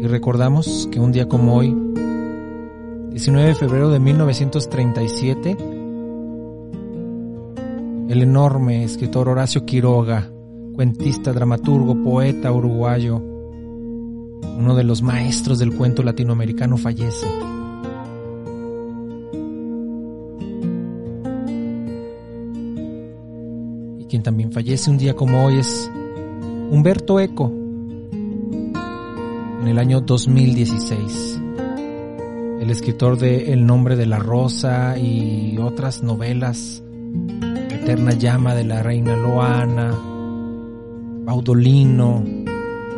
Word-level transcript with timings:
Y 0.00 0.06
recordamos 0.06 0.88
que 0.90 0.98
un 0.98 1.12
día 1.12 1.28
como 1.28 1.56
hoy, 1.56 1.76
19 3.10 3.48
de 3.48 3.54
febrero 3.54 3.90
de 3.90 4.00
1937, 4.00 5.56
el 8.08 8.22
enorme 8.22 8.82
escritor 8.82 9.28
Horacio 9.28 9.66
Quiroga, 9.66 10.30
cuentista, 10.80 11.34
dramaturgo, 11.34 11.94
poeta 12.02 12.50
uruguayo, 12.50 13.16
uno 13.18 14.74
de 14.74 14.82
los 14.82 15.02
maestros 15.02 15.58
del 15.58 15.76
cuento 15.76 16.02
latinoamericano, 16.02 16.78
fallece. 16.78 17.26
Y 23.98 24.06
quien 24.06 24.22
también 24.22 24.52
fallece 24.52 24.90
un 24.90 24.96
día 24.96 25.14
como 25.14 25.44
hoy 25.44 25.58
es 25.58 25.90
Humberto 26.70 27.20
Eco, 27.20 27.52
en 29.60 29.68
el 29.68 29.78
año 29.78 30.00
2016. 30.00 31.42
El 32.58 32.70
escritor 32.70 33.18
de 33.18 33.52
El 33.52 33.66
nombre 33.66 33.96
de 33.96 34.06
la 34.06 34.18
rosa 34.18 34.96
y 34.96 35.58
otras 35.58 36.02
novelas 36.02 36.82
Eterna 37.70 38.12
llama 38.12 38.54
de 38.54 38.64
la 38.64 38.82
reina 38.82 39.14
Loana, 39.14 40.19
Baudolino, 41.30 42.24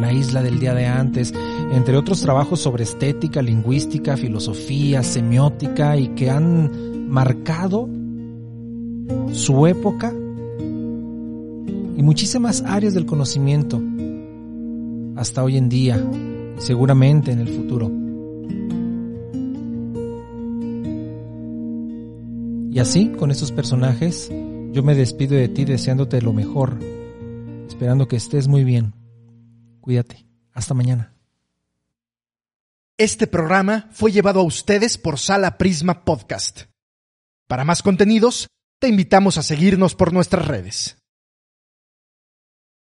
La 0.00 0.10
isla 0.10 0.42
del 0.42 0.58
día 0.58 0.72
de 0.72 0.86
antes, 0.86 1.34
entre 1.72 1.98
otros 1.98 2.22
trabajos 2.22 2.58
sobre 2.58 2.84
estética, 2.84 3.42
lingüística, 3.42 4.16
filosofía, 4.16 5.02
semiótica 5.02 5.98
y 5.98 6.08
que 6.14 6.30
han 6.30 7.10
marcado 7.10 7.86
su 9.30 9.66
época 9.66 10.10
y 11.96 12.02
muchísimas 12.02 12.62
áreas 12.62 12.94
del 12.94 13.04
conocimiento 13.04 13.82
hasta 15.16 15.44
hoy 15.44 15.58
en 15.58 15.68
día 15.68 16.02
y 16.56 16.60
seguramente 16.62 17.30
en 17.30 17.40
el 17.40 17.48
futuro. 17.48 17.90
Y 22.72 22.78
así, 22.78 23.10
con 23.10 23.30
estos 23.30 23.52
personajes, 23.52 24.32
yo 24.72 24.82
me 24.82 24.94
despido 24.94 25.36
de 25.36 25.48
ti 25.48 25.66
deseándote 25.66 26.22
lo 26.22 26.32
mejor, 26.32 26.78
esperando 27.66 28.08
que 28.08 28.16
estés 28.16 28.48
muy 28.48 28.64
bien. 28.64 28.94
Cuídate. 29.80 30.26
Hasta 30.52 30.74
mañana. 30.74 31.14
Este 32.96 33.26
programa 33.26 33.88
fue 33.92 34.12
llevado 34.12 34.40
a 34.40 34.44
ustedes 34.44 34.98
por 34.98 35.18
Sala 35.18 35.58
Prisma 35.58 36.04
Podcast. 36.04 36.62
Para 37.48 37.64
más 37.64 37.82
contenidos, 37.82 38.48
te 38.78 38.88
invitamos 38.88 39.36
a 39.36 39.42
seguirnos 39.42 39.94
por 39.94 40.12
nuestras 40.12 40.46
redes. 40.46 41.03